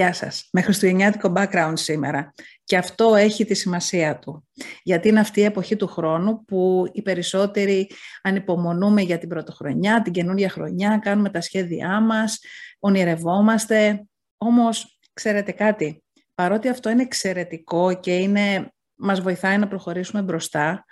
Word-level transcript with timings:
Γεια 0.00 0.12
σας. 0.12 0.48
Με 0.52 0.62
χριστουγεννιάτικο 0.62 1.32
background 1.36 1.72
σήμερα. 1.74 2.32
Και 2.64 2.76
αυτό 2.76 3.14
έχει 3.14 3.44
τη 3.44 3.54
σημασία 3.54 4.18
του. 4.18 4.48
Γιατί 4.82 5.08
είναι 5.08 5.20
αυτή 5.20 5.40
η 5.40 5.44
εποχή 5.44 5.76
του 5.76 5.86
χρόνου 5.86 6.44
που 6.44 6.88
οι 6.92 7.02
περισσότεροι 7.02 7.90
ανυπομονούμε 8.22 9.02
για 9.02 9.18
την 9.18 9.28
πρωτοχρονιά, 9.28 10.02
την 10.02 10.12
καινούργια 10.12 10.50
χρονιά, 10.50 10.98
κάνουμε 11.02 11.30
τα 11.30 11.40
σχέδιά 11.40 12.00
μας, 12.00 12.38
ονειρευόμαστε. 12.78 14.04
Όμως, 14.36 14.98
ξέρετε 15.12 15.52
κάτι, 15.52 16.02
παρότι 16.34 16.68
αυτό 16.68 16.90
είναι 16.90 17.02
εξαιρετικό 17.02 18.00
και 18.00 18.16
είναι, 18.16 18.72
μας 18.94 19.20
βοηθάει 19.20 19.58
να 19.58 19.68
προχωρήσουμε 19.68 20.22
μπροστά, 20.22 20.84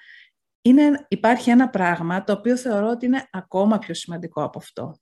είναι, 0.63 1.07
υπάρχει 1.09 1.51
ένα 1.51 1.69
πράγμα 1.69 2.25
το 2.25 2.33
οποίο 2.33 2.57
θεωρώ 2.57 2.89
ότι 2.89 3.07
είναι 3.07 3.27
ακόμα 3.31 3.79
πιο 3.79 3.95
σημαντικό 3.95 4.43
από 4.43 4.59
αυτό 4.59 4.95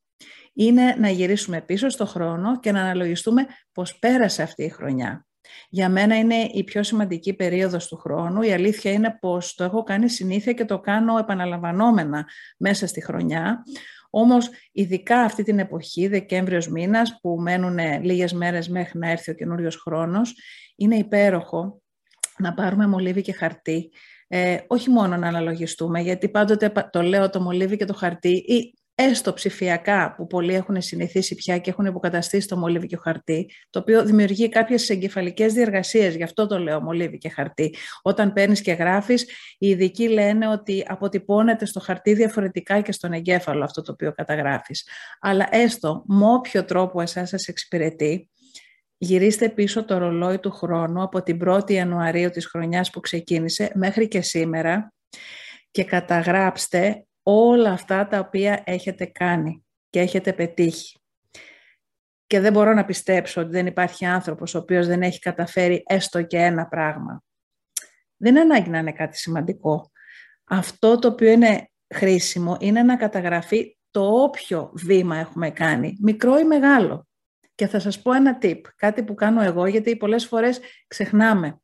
είναι 0.53 0.97
να 0.99 1.09
γυρίσουμε 1.09 1.61
πίσω 1.61 1.89
στο 1.89 2.07
χρόνο 2.07 2.61
και 2.61 2.73
να 2.73 2.81
αναλογιστούμε 2.81 3.47
πώς 3.73 3.99
πέρασε 3.99 4.43
αυτή 4.43 4.65
η 4.65 4.69
χρονιά. 4.69 5.27
Για 5.69 5.89
μένα 5.89 6.19
είναι 6.19 6.35
η 6.35 6.65
πιο 6.65 6.83
σημαντική 6.83 7.35
περίοδος 7.35 7.89
του 7.89 7.97
χρόνου. 7.97 8.43
Η 8.43 8.53
αλήθεια 8.53 8.93
είναι 8.93 9.19
πως 9.21 9.55
το 9.55 9.65
έχω 9.65 9.83
κάνει 9.83 10.09
συνήθεια 10.09 10.53
και 10.53 10.65
το 10.65 10.81
κάνω 10.81 11.19
επαναλαμβανόμενα 11.19 12.27
μέσα 12.59 12.87
στη 12.87 13.01
χρονιά. 13.01 13.63
Όμως, 14.11 14.51
ειδικά 14.73 15.21
αυτή 15.21 15.43
την 15.43 15.59
εποχή, 15.59 16.09
Δεκέμβριος 16.09 16.69
μήνας, 16.69 17.19
που 17.21 17.37
μένουν 17.41 17.79
λίγες 18.03 18.33
μέρες 18.33 18.69
μέχρι 18.69 18.99
να 18.99 19.11
έρθει 19.11 19.31
ο 19.31 19.35
καινούριος 19.35 19.77
χρόνος, 19.77 20.35
είναι 20.77 20.97
υπέροχο 20.97 21.81
να 22.39 22.55
πάρουμε 22.55 22.87
μολύβι 22.87 23.23
και 23.23 23.33
χαρτί. 23.33 23.91
Ε, 24.29 24.57
όχι 24.67 24.91
μόνο 24.91 25.17
να 25.17 25.29
αναλογιστούμε, 25.29 26.01
γιατί 26.01 26.29
πάντοτε 26.29 26.73
το 26.91 27.03
λέω 27.03 27.31
το 27.31 27.41
μολύβι 27.41 27.77
και 27.77 27.85
το 27.85 27.95
χαρτί, 27.95 28.33
ή 28.33 28.75
έστω 28.99 29.33
ψηφιακά 29.33 30.15
που 30.17 30.27
πολλοί 30.27 30.55
έχουν 30.55 30.83
συνηθίσει 30.83 31.35
πια 31.35 31.59
και 31.59 31.71
έχουν 31.71 31.85
υποκαταστήσει 31.85 32.49
το 32.49 32.57
μολύβι 32.57 32.87
και 32.87 32.97
χαρτί, 32.97 33.51
το 33.71 33.79
οποίο 33.79 34.05
δημιουργεί 34.05 34.49
κάποιες 34.49 34.91
εγκεφαλικές 34.91 35.53
διεργασίες, 35.53 36.17
γι' 36.17 36.23
αυτό 36.23 36.47
το 36.47 36.59
λέω 36.59 36.81
μολύβι 36.81 37.19
και 37.19 37.29
χαρτί. 37.29 37.75
Όταν 38.03 38.33
παίρνεις 38.33 38.61
και 38.61 38.73
γράφεις, 38.73 39.23
οι 39.59 39.69
ειδικοί 39.69 40.09
λένε 40.09 40.49
ότι 40.49 40.85
αποτυπώνεται 40.89 41.67
στο 41.67 41.81
χαρτί 41.81 42.15
διαφορετικά 42.15 42.81
και 42.81 42.93
στον 42.93 43.13
εγκέφαλο 43.13 43.65
αυτό 43.65 43.83
το 43.83 43.93
οποίο 43.93 44.13
καταγράφεις. 44.13 44.89
Αλλά 45.21 45.49
έστω, 45.51 46.03
με 46.07 46.27
όποιο 46.27 46.65
τρόπο 46.65 47.01
εσάς 47.01 47.29
σας 47.29 47.49
εξυπηρετεί, 47.49 48.31
γυρίστε 48.99 49.49
πίσω 49.49 49.85
το 49.85 49.99
ρολόι 49.99 50.39
του 50.39 50.51
χρόνου 50.51 51.03
από 51.03 51.23
την 51.23 51.39
1η 51.47 51.71
Ιανουαρίου 51.71 52.31
της 52.31 52.47
χρονιάς 52.47 52.91
που 52.91 53.01
ξεκίνησε 53.01 53.71
μέχρι 53.75 54.09
και 54.09 54.21
σήμερα 54.21 54.93
και 55.71 55.85
καταγράψτε 55.85 57.07
όλα 57.29 57.71
αυτά 57.71 58.07
τα 58.07 58.19
οποία 58.19 58.63
έχετε 58.65 59.05
κάνει 59.05 59.65
και 59.91 60.01
έχετε 60.01 60.33
πετύχει. 60.33 60.99
Και 62.27 62.41
δεν 62.41 62.53
μπορώ 62.53 62.75
να 62.75 62.85
πιστέψω 62.85 63.41
ότι 63.41 63.51
δεν 63.51 63.67
υπάρχει 63.67 64.05
άνθρωπος 64.05 64.55
ο 64.55 64.59
οποίος 64.59 64.87
δεν 64.87 65.03
έχει 65.03 65.19
καταφέρει 65.19 65.83
έστω 65.87 66.23
και 66.23 66.37
ένα 66.37 66.67
πράγμα. 66.67 67.23
Δεν 68.17 68.31
είναι 68.31 68.41
ανάγκη 68.41 68.71
να 68.71 68.79
είναι 68.79 68.93
κάτι 68.93 69.17
σημαντικό. 69.17 69.91
Αυτό 70.45 70.99
το 70.99 71.09
οποίο 71.09 71.31
είναι 71.31 71.71
χρήσιμο 71.95 72.57
είναι 72.61 72.83
να 72.83 72.97
καταγραφεί 72.97 73.79
το 73.91 74.23
όποιο 74.23 74.71
βήμα 74.75 75.17
έχουμε 75.17 75.51
κάνει, 75.51 75.97
μικρό 76.01 76.39
ή 76.39 76.45
μεγάλο. 76.45 77.07
Και 77.55 77.67
θα 77.67 77.79
σας 77.79 78.03
πω 78.03 78.13
ένα 78.13 78.39
tip, 78.43 78.61
κάτι 78.77 79.05
που 79.05 79.15
κάνω 79.15 79.43
εγώ, 79.43 79.67
γιατί 79.67 79.97
πολλές 79.97 80.27
φορές 80.27 80.61
ξεχνάμε 80.87 81.61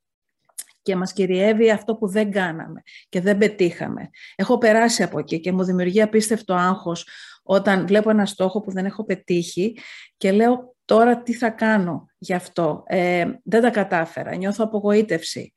και 0.82 0.97
μας 0.97 1.12
κυριεύει 1.12 1.70
αυτό 1.70 1.94
που 1.94 2.09
δεν 2.09 2.31
κάναμε 2.31 2.82
και 3.09 3.20
δεν 3.20 3.38
πετύχαμε. 3.38 4.10
Έχω 4.34 4.59
περάσει 4.59 5.03
από 5.03 5.19
εκεί 5.19 5.41
και 5.41 5.53
μου 5.53 5.65
δημιουργεί 5.65 6.03
απίστευτο 6.03 6.54
άγχος 6.54 7.09
όταν 7.43 7.87
βλέπω 7.87 8.10
ένα 8.10 8.26
στόχο 8.26 8.60
που 8.60 8.70
δεν 8.70 8.84
έχω 8.84 9.04
πετύχει 9.04 9.76
και 10.16 10.32
λέω 10.32 10.75
τώρα 10.84 11.22
τι 11.22 11.34
θα 11.34 11.50
κάνω 11.50 12.06
γι' 12.19 12.34
αυτό; 12.34 12.82
Ε, 12.87 13.25
δεν 13.44 13.62
τα 13.62 13.70
κατάφερα, 13.70 14.34
νιώθω 14.34 14.65
απογοήτευση. 14.65 15.53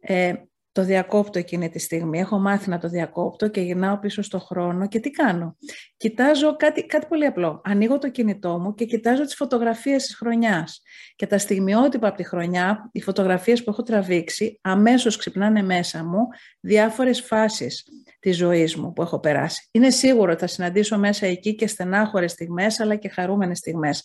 Ε, 0.00 0.32
το 0.74 0.84
διακόπτω 0.84 1.38
εκείνη 1.38 1.68
τη 1.68 1.78
στιγμή. 1.78 2.18
Έχω 2.18 2.38
μάθει 2.38 2.70
να 2.70 2.78
το 2.78 2.88
διακόπτω 2.88 3.48
και 3.48 3.60
γυρνάω 3.60 3.98
πίσω 3.98 4.22
στο 4.22 4.38
χρόνο 4.38 4.88
και 4.88 5.00
τι 5.00 5.10
κάνω. 5.10 5.56
Κοιτάζω 5.96 6.56
κάτι, 6.56 6.86
κάτι 6.86 7.06
πολύ 7.06 7.26
απλό. 7.26 7.60
Ανοίγω 7.64 7.98
το 7.98 8.10
κινητό 8.10 8.58
μου 8.58 8.74
και 8.74 8.84
κοιτάζω 8.84 9.24
τις 9.24 9.34
φωτογραφίες 9.34 10.04
της 10.04 10.16
χρονιάς. 10.16 10.80
Και 11.16 11.26
τα 11.26 11.38
στιγμιότυπα 11.38 12.08
από 12.08 12.16
τη 12.16 12.24
χρονιά, 12.24 12.90
οι 12.92 13.00
φωτογραφίες 13.00 13.64
που 13.64 13.70
έχω 13.70 13.82
τραβήξει, 13.82 14.58
αμέσως 14.62 15.16
ξυπνάνε 15.16 15.62
μέσα 15.62 16.04
μου 16.04 16.26
διάφορες 16.60 17.20
φάσεις 17.20 17.84
της 18.20 18.36
ζωής 18.36 18.76
μου 18.76 18.92
που 18.92 19.02
έχω 19.02 19.20
περάσει. 19.20 19.68
Είναι 19.72 19.90
σίγουρο 19.90 20.32
ότι 20.32 20.40
θα 20.40 20.46
συναντήσω 20.46 20.98
μέσα 20.98 21.26
εκεί 21.26 21.54
και 21.54 21.66
στενάχωρες 21.66 22.30
στιγμές, 22.30 22.80
αλλά 22.80 22.96
και 22.96 23.08
χαρούμενες 23.08 23.58
στιγμές 23.58 24.04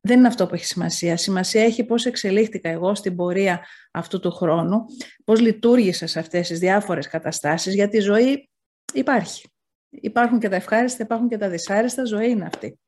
δεν 0.00 0.18
είναι 0.18 0.28
αυτό 0.28 0.46
που 0.46 0.54
έχει 0.54 0.64
σημασία. 0.64 1.16
Σημασία 1.16 1.64
έχει 1.64 1.84
πώς 1.84 2.06
εξελίχθηκα 2.06 2.68
εγώ 2.68 2.94
στην 2.94 3.16
πορεία 3.16 3.66
αυτού 3.92 4.20
του 4.20 4.30
χρόνου, 4.30 4.84
πώς 5.24 5.40
λειτουργήσα 5.40 6.06
σε 6.06 6.18
αυτές 6.18 6.48
τις 6.48 6.58
διάφορες 6.58 7.08
καταστάσεις, 7.08 7.74
γιατί 7.74 7.96
η 7.96 8.00
ζωή 8.00 8.50
υπάρχει. 8.92 9.48
Υπάρχουν 9.90 10.38
και 10.38 10.48
τα 10.48 10.56
ευχάριστα, 10.56 11.02
υπάρχουν 11.02 11.28
και 11.28 11.36
τα 11.36 11.48
δυσάρεστα, 11.48 12.04
ζωή 12.04 12.30
είναι 12.30 12.44
αυτή. 12.44 12.78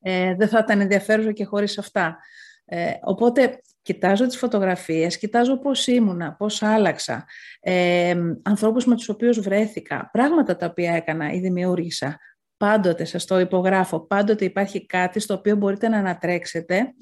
Ε, 0.00 0.34
δεν 0.34 0.48
θα 0.48 0.58
ήταν 0.58 0.80
ενδιαφέρουσα 0.80 1.32
και 1.32 1.44
χωρίς 1.44 1.78
αυτά. 1.78 2.18
Ε, 2.64 2.92
οπότε 3.02 3.60
κοιτάζω 3.82 4.26
τις 4.26 4.38
φωτογραφίες, 4.38 5.18
κοιτάζω 5.18 5.58
πώς 5.58 5.86
ήμουνα, 5.86 6.34
πώς 6.34 6.62
άλλαξα, 6.62 7.24
ε, 7.60 8.14
ανθρώπους 8.42 8.84
με 8.84 8.94
τους 8.96 9.08
οποίους 9.08 9.40
βρέθηκα, 9.40 10.08
πράγματα 10.12 10.56
τα 10.56 10.66
οποία 10.66 10.94
έκανα 10.94 11.32
ή 11.32 11.40
δημιούργησα, 11.40 12.18
Πάντοτε, 12.62 13.04
σας 13.04 13.24
το 13.24 13.38
υπογράφω, 13.38 14.06
πάντοτε 14.06 14.44
υπάρχει 14.44 14.86
κάτι 14.86 15.20
στο 15.20 15.34
οποίο 15.34 15.56
μπορείτε 15.56 15.88
να 15.88 15.98
ανατρέξετε 15.98 16.94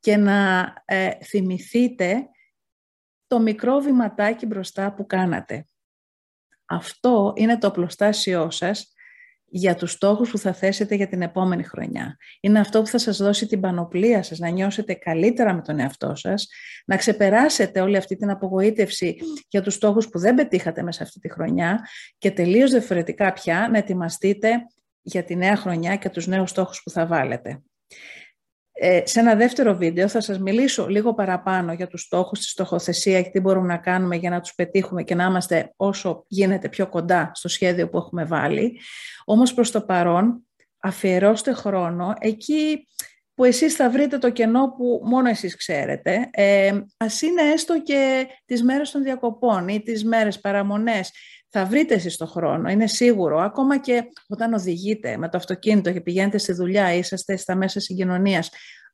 και 0.00 0.16
να 0.16 0.72
ε, 0.84 1.10
θυμηθείτε 1.24 2.28
το 3.26 3.40
μικρό 3.40 3.78
βηματάκι 3.78 4.46
μπροστά 4.46 4.92
που 4.94 5.06
κάνατε. 5.06 5.64
Αυτό 6.64 7.32
είναι 7.36 7.58
το 7.58 7.66
οπλοστάσιό 7.66 8.50
σας 8.50 8.92
για 9.44 9.74
τους 9.74 9.92
στόχους 9.92 10.30
που 10.30 10.38
θα 10.38 10.52
θέσετε 10.52 10.94
για 10.94 11.08
την 11.08 11.22
επόμενη 11.22 11.62
χρονιά. 11.62 12.16
Είναι 12.40 12.58
αυτό 12.58 12.80
που 12.80 12.86
θα 12.86 12.98
σας 12.98 13.16
δώσει 13.16 13.46
την 13.46 13.60
πανοπλία 13.60 14.22
σας, 14.22 14.38
να 14.38 14.48
νιώσετε 14.48 14.94
καλύτερα 14.94 15.54
με 15.54 15.62
τον 15.62 15.78
εαυτό 15.78 16.14
σας, 16.14 16.48
να 16.86 16.96
ξεπεράσετε 16.96 17.80
όλη 17.80 17.96
αυτή 17.96 18.16
την 18.16 18.30
απογοήτευση 18.30 19.16
για 19.48 19.62
τους 19.62 19.74
στόχους 19.74 20.08
που 20.08 20.18
δεν 20.18 20.34
πετύχατε 20.34 20.82
μέσα 20.82 21.02
αυτή 21.02 21.20
τη 21.20 21.30
χρονιά 21.30 21.86
και 22.18 22.30
τελείως 22.30 22.70
διαφορετικά 22.70 23.32
πια 23.32 23.68
να 23.70 23.78
ετοιμαστείτε 23.78 24.62
για 25.08 25.24
τη 25.24 25.36
νέα 25.36 25.56
χρονιά 25.56 25.96
και 25.96 26.08
τους 26.08 26.26
νέους 26.26 26.50
στόχους 26.50 26.82
που 26.82 26.90
θα 26.90 27.06
βάλετε. 27.06 27.62
Ε, 28.72 29.02
σε 29.04 29.20
ένα 29.20 29.34
δεύτερο 29.34 29.74
βίντεο 29.74 30.08
θα 30.08 30.20
σας 30.20 30.38
μιλήσω 30.38 30.86
λίγο 30.86 31.14
παραπάνω 31.14 31.72
για 31.72 31.86
τους 31.86 32.02
στόχους, 32.02 32.38
τη 32.38 32.44
στοχοθεσία 32.44 33.22
και 33.22 33.30
τι 33.30 33.40
μπορούμε 33.40 33.66
να 33.66 33.76
κάνουμε 33.76 34.16
για 34.16 34.30
να 34.30 34.40
τους 34.40 34.54
πετύχουμε 34.54 35.02
και 35.02 35.14
να 35.14 35.24
είμαστε 35.24 35.72
όσο 35.76 36.24
γίνεται 36.28 36.68
πιο 36.68 36.88
κοντά 36.88 37.30
στο 37.34 37.48
σχέδιο 37.48 37.88
που 37.88 37.96
έχουμε 37.96 38.24
βάλει. 38.24 38.80
Όμως 39.24 39.54
προς 39.54 39.70
το 39.70 39.80
παρόν 39.80 40.46
αφιερώστε 40.78 41.52
χρόνο 41.52 42.14
εκεί 42.18 42.86
που 43.38 43.44
εσείς 43.44 43.74
θα 43.74 43.90
βρείτε 43.90 44.18
το 44.18 44.30
κενό 44.30 44.74
που 44.76 45.00
μόνο 45.04 45.28
εσείς 45.28 45.56
ξέρετε. 45.56 46.28
Ε, 46.30 46.80
ας 46.96 47.22
είναι 47.22 47.42
έστω 47.42 47.82
και 47.82 48.26
τις 48.44 48.62
μέρες 48.62 48.90
των 48.90 49.02
διακοπών 49.02 49.68
ή 49.68 49.82
τις 49.82 50.04
μέρες 50.04 50.40
παραμονές 50.40 51.10
θα 51.48 51.64
βρείτε 51.64 51.94
εσείς 51.94 52.16
το 52.16 52.26
χρόνο, 52.26 52.70
είναι 52.70 52.86
σίγουρο. 52.86 53.38
Ακόμα 53.38 53.78
και 53.78 54.02
όταν 54.28 54.52
οδηγείτε 54.52 55.16
με 55.16 55.28
το 55.28 55.36
αυτοκίνητο 55.36 55.92
και 55.92 56.00
πηγαίνετε 56.00 56.38
στη 56.38 56.52
δουλειά 56.52 56.94
ή 56.94 56.98
είσαστε 56.98 57.36
στα 57.36 57.56
μέσα 57.56 57.80
συγκοινωνίας, 57.80 58.50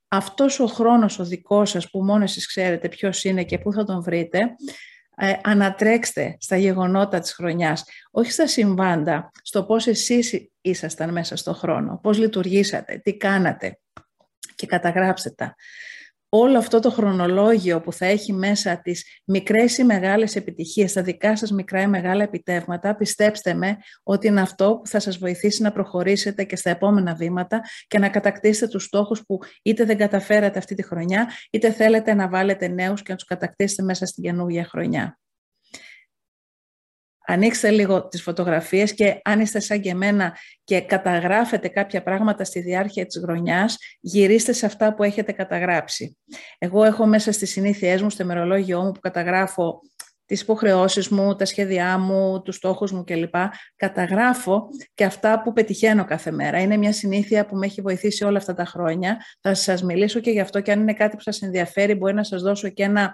αυτός 0.08 0.60
ο 0.60 0.66
χρόνος 0.66 1.18
ο 1.18 1.24
δικός 1.24 1.70
σας 1.70 1.90
που 1.90 2.04
μόνο 2.04 2.22
εσείς 2.22 2.46
ξέρετε 2.46 2.88
ποιος 2.88 3.24
είναι 3.24 3.44
και 3.44 3.58
πού 3.58 3.72
θα 3.72 3.84
τον 3.84 4.02
βρείτε, 4.02 4.38
ε, 5.16 5.32
ανατρέξτε 5.42 6.36
στα 6.40 6.56
γεγονότα 6.56 7.18
της 7.18 7.32
χρονιάς, 7.32 7.84
όχι 8.10 8.30
στα 8.30 8.46
συμβάντα, 8.46 9.30
στο 9.42 9.64
πώς 9.64 9.86
εσείς 9.86 10.50
ήσασταν 10.60 11.12
μέσα 11.12 11.36
στο 11.36 11.52
χρόνο, 11.52 11.98
πώς 12.02 12.18
λειτουργήσατε, 12.18 13.00
τι 13.04 13.16
κάνατε 13.16 13.78
και 14.54 14.66
καταγράψτε 14.66 15.30
τα. 15.30 15.54
Όλο 16.36 16.58
αυτό 16.58 16.80
το 16.80 16.90
χρονολόγιο 16.90 17.80
που 17.80 17.92
θα 17.92 18.06
έχει 18.06 18.32
μέσα 18.32 18.80
τις 18.80 19.04
μικρές 19.24 19.78
ή 19.78 19.84
μεγάλες 19.84 20.36
επιτυχίες, 20.36 20.92
τα 20.92 21.02
δικά 21.02 21.36
σας 21.36 21.50
μικρά 21.50 21.80
ή 21.80 21.86
μεγάλα 21.86 22.22
επιτεύγματα, 22.22 22.96
πιστέψτε 22.96 23.54
με 23.54 23.76
ότι 24.02 24.26
είναι 24.26 24.40
αυτό 24.40 24.78
που 24.82 24.88
θα 24.88 25.00
σας 25.00 25.18
βοηθήσει 25.18 25.62
να 25.62 25.72
προχωρήσετε 25.72 26.44
και 26.44 26.56
στα 26.56 26.70
επόμενα 26.70 27.14
βήματα 27.14 27.60
και 27.86 27.98
να 27.98 28.08
κατακτήσετε 28.08 28.70
τους 28.70 28.84
στόχους 28.84 29.24
που 29.26 29.38
είτε 29.62 29.84
δεν 29.84 29.96
καταφέρατε 29.96 30.58
αυτή 30.58 30.74
τη 30.74 30.82
χρονιά, 30.82 31.30
είτε 31.50 31.70
θέλετε 31.70 32.14
να 32.14 32.28
βάλετε 32.28 32.68
νέους 32.68 33.02
και 33.02 33.10
να 33.10 33.16
τους 33.16 33.26
κατακτήσετε 33.26 33.82
μέσα 33.82 34.06
στην 34.06 34.22
καινούργια 34.22 34.64
χρονιά 34.64 35.18
ανοίξτε 37.26 37.70
λίγο 37.70 38.08
τις 38.08 38.22
φωτογραφίες 38.22 38.94
και 38.94 39.20
αν 39.24 39.40
είστε 39.40 39.60
σαν 39.60 39.80
και 39.80 39.88
εμένα 39.88 40.36
και 40.64 40.80
καταγράφετε 40.80 41.68
κάποια 41.68 42.02
πράγματα 42.02 42.44
στη 42.44 42.60
διάρκεια 42.60 43.06
της 43.06 43.20
χρονιάς, 43.24 43.76
γυρίστε 44.00 44.52
σε 44.52 44.66
αυτά 44.66 44.94
που 44.94 45.02
έχετε 45.02 45.32
καταγράψει. 45.32 46.16
Εγώ 46.58 46.84
έχω 46.84 47.06
μέσα 47.06 47.32
στις 47.32 47.50
συνήθειές 47.50 48.02
μου, 48.02 48.10
στο 48.10 48.22
ημερολόγιό 48.22 48.82
μου 48.82 48.92
που 48.92 49.00
καταγράφω 49.00 49.80
τις 50.26 50.40
υποχρεώσεις 50.40 51.08
μου, 51.08 51.34
τα 51.34 51.44
σχέδιά 51.44 51.98
μου, 51.98 52.42
τους 52.42 52.56
στόχους 52.56 52.92
μου 52.92 53.04
κλπ. 53.04 53.34
Καταγράφω 53.76 54.68
και 54.94 55.04
αυτά 55.04 55.42
που 55.42 55.52
πετυχαίνω 55.52 56.04
κάθε 56.04 56.30
μέρα. 56.30 56.60
Είναι 56.60 56.76
μια 56.76 56.92
συνήθεια 56.92 57.46
που 57.46 57.56
με 57.56 57.66
έχει 57.66 57.80
βοηθήσει 57.80 58.24
όλα 58.24 58.38
αυτά 58.38 58.54
τα 58.54 58.64
χρόνια. 58.64 59.16
Θα 59.40 59.54
σας 59.54 59.82
μιλήσω 59.82 60.20
και 60.20 60.30
γι' 60.30 60.40
αυτό 60.40 60.60
και 60.60 60.72
αν 60.72 60.80
είναι 60.80 60.92
κάτι 60.92 61.16
που 61.16 61.22
σας 61.22 61.42
ενδιαφέρει 61.42 61.94
μπορεί 61.94 62.14
να 62.14 62.24
σας 62.24 62.42
δώσω 62.42 62.68
και 62.68 62.82
ένα, 62.82 63.12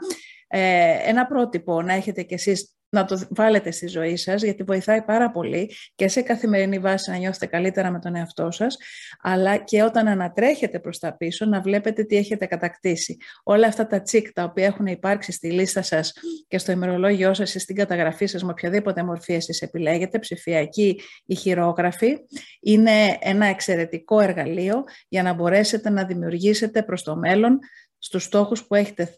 ε, 0.49 1.09
ένα 1.09 1.27
πρότυπο 1.27 1.83
να 1.83 1.93
έχετε 1.93 2.23
κι 2.23 2.35
εσείς 2.35 2.75
να 2.91 3.05
το 3.05 3.21
βάλετε 3.31 3.71
στη 3.71 3.87
ζωή 3.87 4.17
σας, 4.17 4.43
γιατί 4.43 4.63
βοηθάει 4.63 5.03
πάρα 5.03 5.31
πολύ 5.31 5.75
και 5.95 6.09
σε 6.09 6.23
καθημερινή 6.23 6.79
βάση 6.79 7.11
να 7.11 7.17
νιώθετε 7.17 7.47
καλύτερα 7.47 7.91
με 7.91 7.99
τον 7.99 8.15
εαυτό 8.15 8.51
σας, 8.51 8.77
αλλά 9.21 9.57
και 9.57 9.83
όταν 9.83 10.09
ανατρέχετε 10.09 10.79
προς 10.79 10.99
τα 10.99 11.17
πίσω 11.17 11.45
να 11.45 11.61
βλέπετε 11.61 12.05
τι 12.05 12.17
έχετε 12.17 12.47
κατακτήσει. 12.47 13.17
Όλα 13.43 13.67
αυτά 13.67 13.87
τα 13.87 14.03
τσικ 14.03 14.33
τα 14.33 14.43
οποία 14.43 14.67
έχουν 14.67 14.87
υπάρξει 14.87 15.33
στη 15.33 15.51
λίστα 15.51 15.83
σας 15.83 16.13
και 16.49 16.59
στο 16.59 16.73
ημερολόγιό 16.73 17.35
σας 17.35 17.55
ή 17.55 17.59
στην 17.59 17.77
καταγραφή 17.77 18.27
σας 18.27 18.43
με 18.43 18.51
οποιαδήποτε 18.51 19.03
μορφή 19.03 19.33
εσείς 19.33 19.63
επιλέγετε, 19.63 20.19
ψηφιακή 20.19 21.01
ή 21.27 21.35
χειρόγραφη, 21.35 22.17
είναι 22.61 23.19
ένα 23.21 23.47
εξαιρετικό 23.47 24.21
εργαλείο 24.21 24.85
για 25.09 25.23
να 25.23 25.33
μπορέσετε 25.33 25.91
να 25.91 26.05
δημιουργήσετε 26.05 26.83
προς 26.83 27.03
το 27.03 27.17
μέλλον 27.17 27.59
στους 27.99 28.25
στόχους 28.25 28.67
που 28.67 28.75
έχετε 28.75 29.15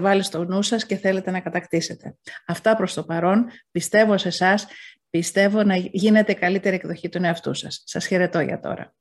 βάλει 0.00 0.22
στο 0.22 0.44
νου 0.44 0.62
σας 0.62 0.86
και 0.86 0.96
θέλετε 0.96 1.30
να 1.30 1.40
κατακτήσετε. 1.40 2.16
Αυτά 2.46 2.76
προς 2.76 2.94
το 2.94 3.04
παρόν. 3.04 3.46
Πιστεύω 3.70 4.18
σε 4.18 4.28
εσάς, 4.28 4.66
πιστεύω 5.10 5.62
να 5.62 5.76
γίνετε 5.76 6.34
καλύτερη 6.34 6.74
εκδοχή 6.74 7.08
του 7.08 7.24
εαυτού 7.24 7.54
σας. 7.54 7.82
Σας 7.86 8.06
χαιρετώ 8.06 8.40
για 8.40 8.60
τώρα. 8.60 8.94